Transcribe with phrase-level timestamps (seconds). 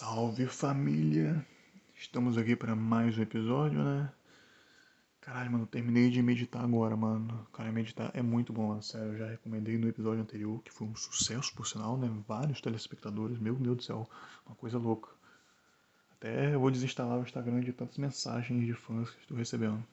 [0.00, 1.46] Salve família!
[1.94, 4.10] Estamos aqui para mais um episódio, né?
[5.20, 7.46] Caralho, mano, terminei de meditar agora, mano.
[7.52, 8.82] Cara, meditar é muito bom, mano.
[8.82, 12.10] Sério, eu já recomendei no episódio anterior, que foi um sucesso, por sinal, né?
[12.26, 14.08] Vários telespectadores, meu Deus do céu,
[14.46, 15.10] uma coisa louca.
[16.12, 19.84] Até eu vou desinstalar o Instagram de tantas mensagens de fãs que estou recebendo.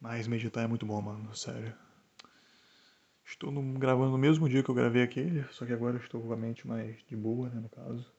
[0.00, 1.74] Mas meditar é muito bom, mano, sério.
[3.22, 6.32] Estou no, gravando no mesmo dia que eu gravei aquele, só que agora estou com
[6.32, 8.13] a mente mais de boa, né, no caso.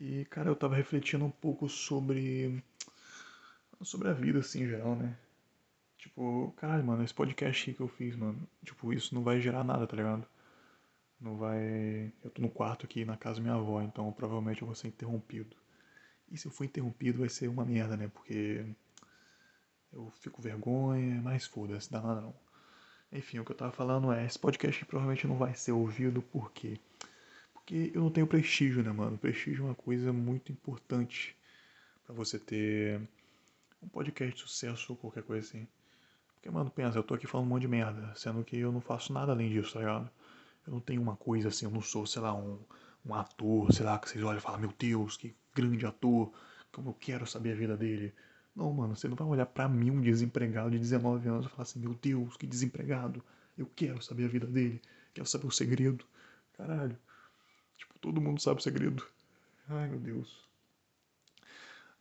[0.00, 2.64] E, cara, eu tava refletindo um pouco sobre.
[3.82, 5.14] sobre a vida, assim, em geral, né?
[5.98, 9.86] Tipo, caralho, mano, esse podcast que eu fiz, mano, tipo, isso não vai gerar nada,
[9.86, 10.26] tá ligado?
[11.20, 12.12] Não vai.
[12.24, 14.88] Eu tô no quarto aqui na casa da minha avó, então provavelmente eu vou ser
[14.88, 15.54] interrompido.
[16.30, 18.08] E se eu for interrompido vai ser uma merda, né?
[18.08, 18.64] Porque
[19.92, 22.34] eu fico vergonha, mas foda-se, dá nada não.
[23.12, 26.52] Enfim, o que eu tava falando é, esse podcast provavelmente não vai ser ouvido por
[26.52, 26.78] quê?
[27.70, 29.16] Porque eu não tenho prestígio, né, mano?
[29.16, 31.36] Prestígio é uma coisa muito importante
[32.04, 33.00] para você ter
[33.80, 35.68] um podcast de sucesso ou qualquer coisa assim.
[36.34, 38.80] Porque, mano, pensa, eu tô aqui falando um monte de merda, sendo que eu não
[38.80, 40.10] faço nada além disso, tá ligado?
[40.66, 42.58] Eu não tenho uma coisa assim, eu não sou, sei lá, um,
[43.06, 46.32] um ator, sei lá, que vocês olham e falam, meu Deus, que grande ator,
[46.72, 48.12] como eu quero saber a vida dele.
[48.52, 51.62] Não, mano, você não vai olhar para mim, um desempregado de 19 anos, e falar
[51.62, 53.22] assim: meu Deus, que desempregado.
[53.56, 54.82] Eu quero saber a vida dele.
[55.14, 56.04] Quero saber o segredo.
[56.54, 56.98] Caralho.
[58.00, 59.06] Todo mundo sabe o segredo.
[59.68, 60.48] Ai, meu Deus.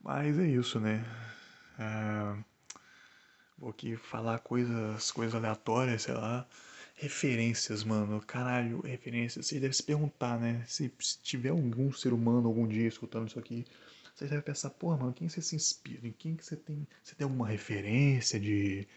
[0.01, 1.05] Mas é isso, né?
[1.77, 2.43] É...
[3.57, 6.47] Vou aqui falar coisas, coisas aleatórias, sei lá.
[6.95, 8.21] Referências, mano.
[8.21, 9.45] Caralho, referências.
[9.45, 10.63] Vocês devem se perguntar, né?
[10.67, 13.65] Se, se tiver algum ser humano algum dia escutando isso aqui,
[14.15, 16.07] você deve pensar, pô, mano, quem você se inspira?
[16.07, 16.87] Em quem que você tem.
[17.03, 18.87] Você tem alguma referência de,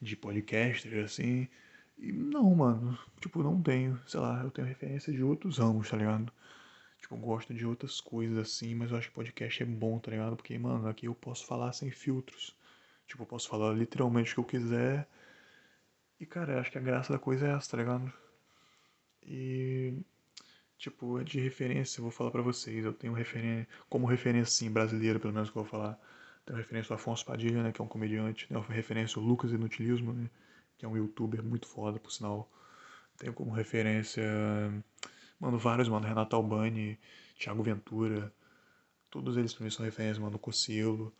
[0.00, 1.48] de podcaster, assim?
[2.02, 2.98] E não, mano.
[3.20, 4.00] Tipo, não tenho.
[4.06, 6.32] Sei lá, eu tenho referência de outros ramos, tá ligado?
[7.00, 10.10] Tipo, eu gosto de outras coisas assim, mas eu acho que podcast é bom, tá
[10.10, 10.36] ligado?
[10.36, 12.56] Porque, mano, aqui eu posso falar sem filtros.
[13.06, 15.08] Tipo, eu posso falar literalmente o que eu quiser.
[16.20, 18.12] E, cara, eu acho que a graça da coisa é essa, tá ligado?
[19.24, 19.94] E
[20.82, 24.70] tipo, é de referência, eu vou falar para vocês, eu tenho referência, como referência, sim,
[24.70, 25.96] brasileira, pelo menos que eu vou falar,
[26.44, 30.12] tenho referência ao Afonso Padilha, né, que é um comediante, tenho referência ao Lucas Inutilismo,
[30.12, 30.28] né,
[30.82, 32.50] que é um youtuber muito foda, por sinal,
[33.16, 34.24] tenho como referência,
[35.38, 36.98] mano, vários, mano, Renato Albani,
[37.38, 38.32] Thiago Ventura,
[39.08, 41.14] todos eles pra mim são referências, mano, Cocielo,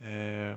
[0.00, 0.56] é,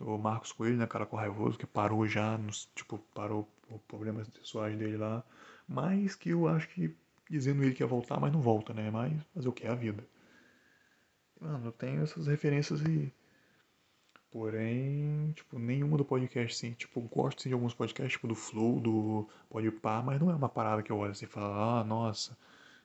[0.00, 4.26] o Marcos Coelho, né, cara com raivoso, que parou já, nos, tipo, parou por problemas
[4.30, 5.22] pessoais dele lá,
[5.68, 6.96] mas que eu acho que
[7.28, 8.90] dizendo ele que ia voltar, mas não volta, né?
[8.90, 10.02] Mas fazer o que é a vida.
[11.38, 13.12] Mano, eu tenho essas referências e.
[14.32, 16.74] Porém, tipo, nenhuma do podcast, assim.
[16.74, 20.48] Tipo, gosto sim, de alguns podcasts, tipo do Flow, do Podpah, mas não é uma
[20.48, 22.36] parada que eu olho assim e falo, ah, nossa,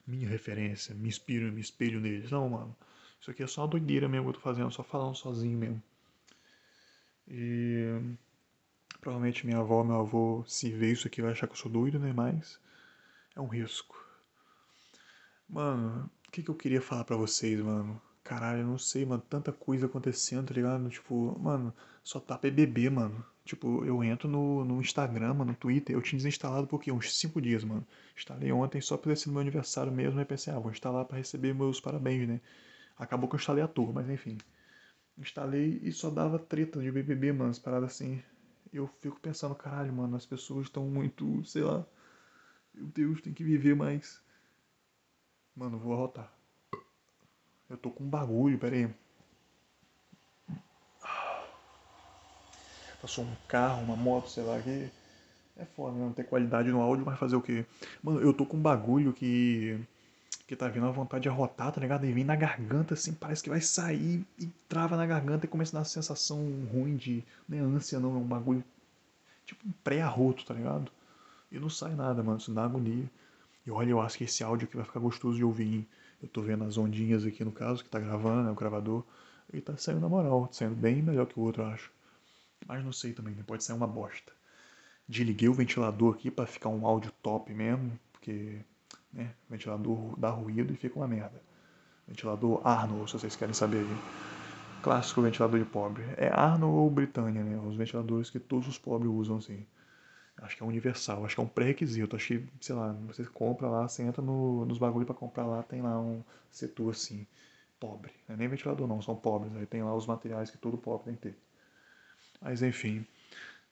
[0.06, 2.30] minha referência, me inspiro, me espelho neles.
[2.32, 2.76] Não, mano.
[3.20, 5.82] Isso aqui é só doideira mesmo que eu tô fazendo, só falando sozinho mesmo.
[7.30, 8.16] E
[9.00, 11.98] provavelmente minha avó, meu avô, se ver isso aqui, vai achar que eu sou doido,
[11.98, 12.12] né?
[12.14, 12.60] Mas
[13.36, 13.96] é um risco.
[15.50, 18.02] Mano, o que, que eu queria falar pra vocês, mano?
[18.28, 19.24] Caralho, eu não sei, mano.
[19.30, 20.90] Tanta coisa acontecendo, tá ligado?
[20.90, 21.74] Tipo, mano,
[22.04, 23.26] só tá BBB, mano.
[23.46, 25.96] Tipo, eu entro no, no Instagram, mano, no Twitter.
[25.96, 26.92] Eu tinha desinstalado por quê?
[26.92, 27.88] Uns 5 dias, mano.
[28.18, 30.20] Instalei ontem só pra ter meu aniversário mesmo.
[30.20, 32.42] Aí pensei, ah, vou instalar pra receber meus parabéns, né?
[32.98, 34.38] Acabou que eu instalei a toa, mas enfim.
[35.18, 37.52] Instalei e só dava treta de BBB, mano.
[37.52, 38.22] As paradas assim.
[38.74, 41.86] Eu fico pensando, caralho, mano, as pessoas estão muito, sei lá.
[42.74, 44.22] Meu Deus, tem que viver mais.
[45.56, 46.37] Mano, vou arrotar.
[47.70, 48.90] Eu tô com um bagulho, pera aí.
[53.02, 54.90] Passou um carro, uma moto, sei lá, que.
[55.58, 56.06] É foda, né?
[56.06, 57.66] Não ter qualidade no áudio, mas fazer o quê?
[58.04, 59.80] Mano, eu tô com um bagulho que.
[60.48, 62.06] Que tá vindo a vontade de arrotar, tá ligado?
[62.06, 65.72] E vem na garganta, assim, parece que vai sair e trava na garganta e começa
[65.72, 66.38] a dar uma sensação
[66.72, 67.24] ruim de.
[67.50, 68.64] Não é ânsia, não, é um bagulho.
[69.46, 70.92] Tipo um pré-arroto, tá ligado?
[71.52, 72.38] E não sai nada, mano.
[72.38, 73.10] Isso dá agonia.
[73.66, 75.74] E olha, eu acho que esse áudio aqui vai ficar gostoso de ouvir.
[75.74, 75.88] Hein?
[76.22, 79.04] Eu tô vendo as ondinhas aqui no caso, que tá gravando, né, o gravador.
[79.54, 81.92] E tá saindo na moral, saindo bem melhor que o outro, eu acho.
[82.66, 83.44] Mas não sei também, né?
[83.46, 84.32] pode ser uma bosta.
[85.08, 88.60] Desliguei o ventilador aqui para ficar um áudio top mesmo, porque
[89.14, 91.42] né, o ventilador dá ruído e fica uma merda.
[92.08, 93.98] Ventilador Arnold, se vocês querem saber aí.
[94.82, 96.04] Clássico ventilador de pobre.
[96.18, 97.58] É Arnold ou Britânia, né?
[97.60, 99.66] Os ventiladores que todos os pobres usam, assim.
[100.42, 102.16] Acho que é universal, acho que é um pré-requisito.
[102.16, 105.64] Acho que, sei lá, você compra lá, você entra no, nos bagulhos para comprar lá,
[105.64, 107.26] tem lá um setor assim,
[107.80, 108.12] pobre.
[108.28, 109.56] Não é nem ventilador não, são pobres.
[109.56, 111.38] Aí tem lá os materiais que todo pobre tem que ter.
[112.42, 113.06] Mas enfim.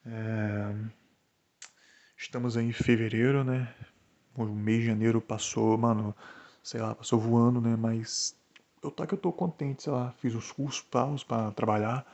[0.06, 0.76] É...
[2.18, 3.74] Estamos aí em fevereiro, né?
[4.36, 6.16] O mês de janeiro passou, mano,
[6.64, 7.76] sei lá, passou voando, né?
[7.76, 8.36] Mas
[8.82, 12.06] eu tá que eu tô contente, sei lá, fiz os cursos paus para trabalhar.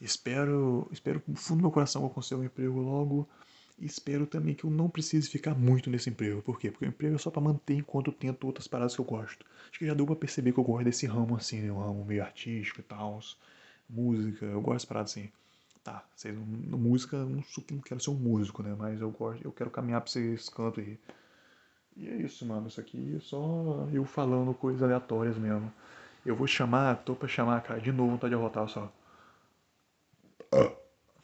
[0.00, 3.28] Espero, espero no fundo do meu coração que eu consiga um emprego logo.
[3.78, 6.42] E espero também que eu não precise ficar muito nesse emprego.
[6.42, 6.70] Por quê?
[6.70, 9.44] Porque o emprego é só para manter enquanto eu tento outras paradas que eu gosto.
[9.70, 11.72] Acho que já deu pra perceber que eu gosto desse ramo assim, né?
[11.72, 13.20] Um ramo meio artístico e tal.
[13.88, 15.30] Música, eu gosto de paradas assim.
[15.82, 18.74] Tá, vocês, música, não, não quero ser um músico, né?
[18.78, 20.98] Mas eu gosto, eu quero caminhar pra esses cantos aí.
[21.96, 22.68] E é isso, mano.
[22.68, 25.72] Isso aqui é só eu falando coisas aleatórias mesmo.
[26.24, 28.92] Eu vou chamar, tô pra chamar, cara, de novo, tá de arrotar só.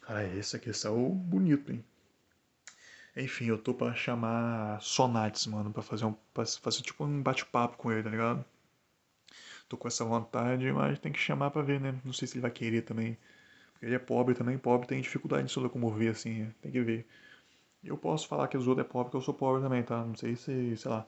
[0.01, 1.83] Cara, esse aqui saiu bonito, hein?
[3.15, 6.13] Enfim, eu tô pra chamar Sonates, mano, pra fazer um.
[6.33, 8.45] Pra fazer tipo um bate-papo com ele, tá ligado?
[9.67, 11.95] Tô com essa vontade, mas tem que chamar pra ver, né?
[12.03, 13.17] Não sei se ele vai querer também.
[13.73, 17.05] Porque ele é pobre também, pobre tem dificuldade de se locomover, assim, tem que ver.
[17.83, 20.03] Eu posso falar que os outros é pobre porque eu sou pobre também, tá?
[20.05, 21.05] Não sei se, sei lá,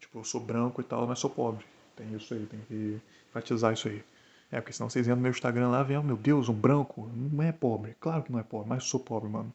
[0.00, 1.64] tipo, eu sou branco e tal, mas sou pobre.
[1.96, 3.00] Tem isso aí, tem que
[3.30, 4.02] enfatizar isso aí.
[4.50, 6.54] É, porque senão vocês entram no meu Instagram lá e veem, oh, meu Deus, um
[6.54, 7.96] branco não é pobre.
[8.00, 9.52] Claro que não é pobre, mas sou pobre, mano.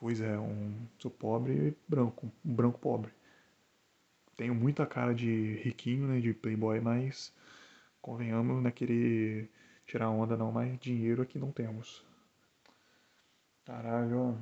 [0.00, 3.12] Pois é, um, sou pobre e branco, um branco pobre.
[4.36, 7.32] Tenho muita cara de riquinho, né, de playboy, mas
[8.00, 9.50] convenhamos, não é querer
[9.86, 12.04] tirar onda não, mas dinheiro aqui não temos.
[13.64, 14.38] Caralho,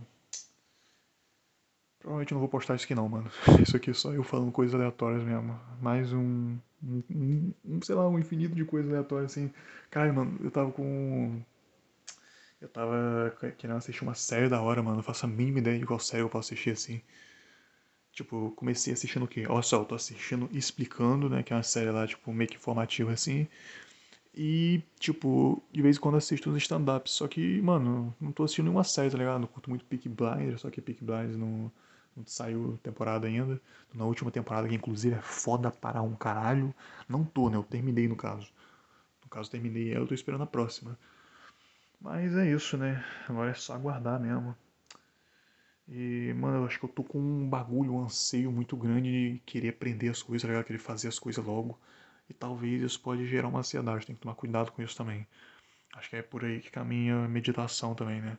[1.98, 3.30] Provavelmente não vou postar isso aqui não, mano.
[3.62, 5.58] Isso aqui é só eu falando coisas aleatórias mesmo.
[5.82, 9.52] Mais um, um, um sei lá, um infinito de coisas aleatórias assim.
[9.90, 11.42] Caralho, mano, eu tava com
[12.60, 14.96] eu tava querendo assistir uma série da hora, mano.
[14.96, 17.00] Não faço a mínima ideia de qual série eu posso assistir assim.
[18.12, 19.46] Tipo, comecei assistindo o quê?
[19.48, 21.42] Olha só, eu tô assistindo Explicando, né?
[21.42, 23.46] Que é uma série lá, tipo, meio que informativa assim.
[24.34, 27.12] E, tipo, de vez em quando assisto uns stand-ups.
[27.12, 29.40] Só que, mano, não tô assistindo nenhuma série, tá ligado?
[29.40, 31.70] Não curto muito Peak Blinders, só que Peak Blinders não,
[32.16, 33.60] não saiu temporada ainda.
[33.94, 36.74] Na última temporada, que inclusive é foda para um caralho.
[37.08, 37.56] Não tô, né?
[37.56, 38.48] Eu terminei no caso.
[39.22, 40.98] No caso, terminei ela, eu tô esperando a próxima.
[42.00, 43.04] Mas é isso, né?
[43.28, 44.56] Agora é só aguardar mesmo.
[45.88, 49.38] E, mano, eu acho que eu tô com um bagulho, um anseio muito grande de
[49.46, 51.78] querer aprender as coisas, tá Querer fazer as coisas logo.
[52.28, 55.26] E talvez isso pode gerar uma ansiedade, tem que tomar cuidado com isso também.
[55.96, 58.38] Acho que é por aí que caminha a meditação também, né?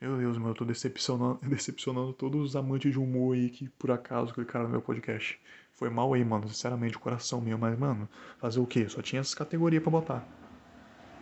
[0.00, 3.90] Meu Deus, mano, eu tô decepcionando, decepcionando todos os amantes de humor aí que por
[3.90, 5.40] acaso clicaram no meu podcast.
[5.74, 8.08] Foi mal aí, mano, sinceramente, o coração meu, mas, mano,
[8.38, 8.88] fazer o quê?
[8.88, 10.43] Só tinha essas categorias para botar.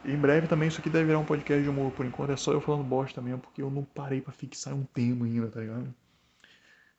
[0.05, 1.93] Em breve também isso aqui deve virar um podcast de humor.
[1.93, 4.85] Por enquanto é só eu falando bosta mesmo, porque eu não parei para fixar um
[4.85, 5.95] tema ainda, tá ligado?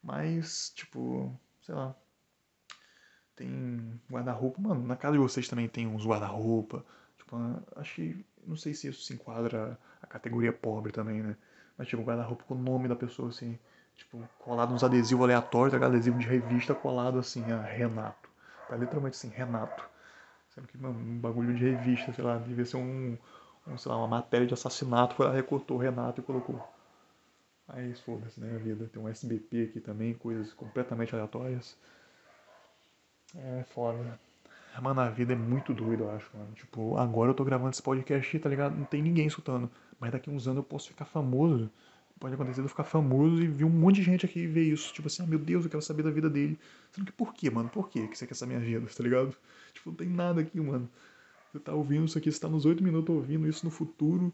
[0.01, 1.95] Mas, tipo, sei lá.
[3.35, 4.61] Tem guarda-roupa.
[4.61, 6.85] Mano, na casa de vocês também tem uns guarda-roupa.
[7.17, 7.37] Tipo,
[7.75, 8.25] acho que.
[8.45, 11.35] Não sei se isso se enquadra a categoria pobre também, né?
[11.77, 13.57] Mas tipo, guarda-roupa com o nome da pessoa, assim.
[13.95, 18.29] Tipo, colado uns adesivos aleatórios, tá adesivo de revista colado assim, a Renato.
[18.67, 19.92] Tá literalmente assim, Renato.
[20.53, 23.17] Sendo que, mano, um bagulho de revista, sei lá, devia ser um,
[23.67, 26.61] um sei lá, uma matéria de assassinato, foi lá, recortou o Renato e colocou.
[27.67, 28.87] Aí foda-se, né, a vida.
[28.91, 31.75] Tem um SBP aqui também, coisas completamente aleatórias.
[33.35, 34.19] É foda, né?
[34.81, 36.51] Mano, a vida é muito doida, eu acho, mano.
[36.53, 38.75] Tipo, agora eu tô gravando esse podcast, tá ligado?
[38.75, 39.69] Não tem ninguém escutando.
[39.99, 41.69] Mas daqui uns anos eu posso ficar famoso.
[42.23, 44.93] Pode acontecer de eu ficar famoso e vir um monte de gente aqui ver isso.
[44.93, 46.57] Tipo assim, ah, meu Deus, eu quero saber da vida dele.
[46.89, 47.67] Sendo que por quê, mano?
[47.67, 49.35] Por quê que você quer saber a minha vida, tá ligado?
[49.73, 50.89] Tipo, não tem nada aqui, mano.
[51.51, 54.31] Você tá ouvindo isso aqui, você tá nos oito minutos ouvindo isso no futuro.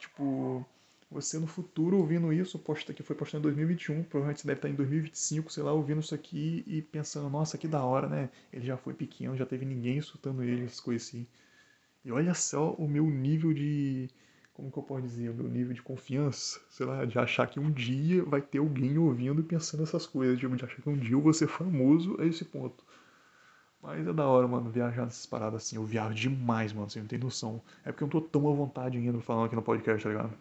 [0.00, 0.64] Tipo,
[1.10, 4.70] você no futuro ouvindo isso, posta, que foi postado em 2021, provavelmente você deve estar
[4.70, 8.30] em 2025, sei lá, ouvindo isso aqui e pensando, nossa, que da hora, né?
[8.50, 11.26] Ele já foi pequeno, já teve ninguém escutando ele, essas coisas assim.
[12.06, 14.08] E olha só o meu nível de.
[14.62, 15.28] Como que eu posso dizer?
[15.28, 18.96] O meu nível de confiança, sei lá, de achar que um dia vai ter alguém
[18.96, 22.16] ouvindo e pensando essas coisas, tipo, de achar que um dia eu vou ser famoso
[22.20, 22.84] a esse ponto.
[23.82, 25.74] Mas é da hora, mano, viajar nessas paradas assim.
[25.74, 27.60] Eu viajo demais, mano, você não tem noção.
[27.84, 30.32] É porque eu não tô tão à vontade ainda falando aqui no podcast, tá ligado?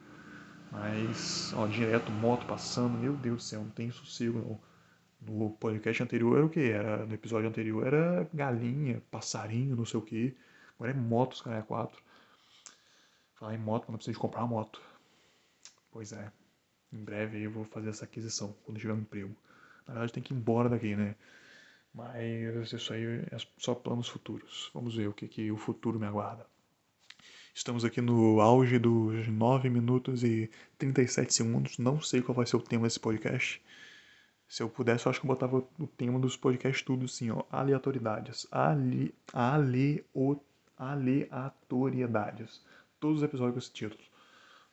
[0.71, 4.59] Mas, ó, direto, moto passando, meu Deus do céu, não tem sossego não.
[5.35, 6.69] No podcast anterior era o que?
[6.69, 10.37] Era, no episódio anterior era galinha, passarinho, não sei o que.
[10.75, 11.99] Agora é motos, cara, é quatro.
[13.41, 14.79] Falar em moto, não precisa de comprar uma moto.
[15.91, 16.31] Pois é.
[16.93, 19.35] Em breve eu vou fazer essa aquisição, quando tiver um emprego.
[19.87, 21.15] Na verdade tem que ir embora daqui, né?
[21.91, 24.69] Mas isso aí é só planos futuros.
[24.75, 26.45] Vamos ver o que, que o futuro me aguarda.
[27.51, 31.79] Estamos aqui no auge dos 9 minutos e 37 segundos.
[31.79, 33.59] Não sei qual vai ser o tema desse podcast.
[34.47, 37.43] Se eu pudesse, eu acho que eu botava o tema dos podcasts tudo assim, ó.
[37.49, 38.45] Aleatoriedades.
[38.51, 40.05] Ale, ale,
[40.77, 42.61] aleatoriedades.
[43.01, 44.01] Todos os episódios com esse título.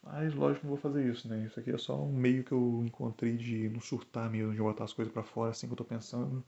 [0.02, 1.47] Mas lógico não vou fazer isso, né?
[1.47, 4.85] Isso aqui é só um meio que eu encontrei de não surtar mesmo, de botar
[4.85, 6.44] as coisas para fora assim que eu tô pensando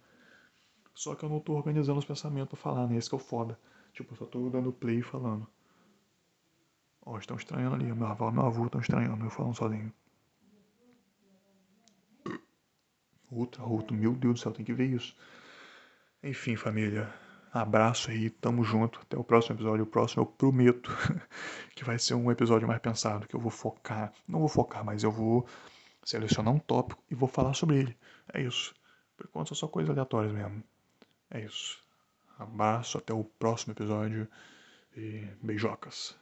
[0.94, 2.96] Só que eu não tô organizando os pensamentos pra falar, né?
[2.96, 3.58] Esse que é o foda.
[3.92, 5.46] Tipo, eu só tô dando play e falando.
[7.04, 7.92] Ó, estão estranhando ali.
[7.92, 9.92] Meu avô meu avô estão estranhando, eu falando sozinho.
[13.30, 15.16] Outra rota, meu Deus do céu, tem que ver isso.
[16.22, 17.12] Enfim, família.
[17.52, 19.00] Abraço aí, tamo junto.
[19.00, 19.84] Até o próximo episódio.
[19.84, 20.90] O próximo eu prometo
[21.74, 24.12] que vai ser um episódio mais pensado, que eu vou focar.
[24.26, 25.46] Não vou focar, mas eu vou
[26.04, 27.96] selecionar um tópico e vou falar sobre ele.
[28.32, 28.74] É isso.
[29.16, 30.62] Por enquanto são só coisas aleatórias mesmo.
[31.30, 31.78] É isso.
[32.38, 34.28] Abraço, até o próximo episódio
[34.96, 36.16] e beijocas.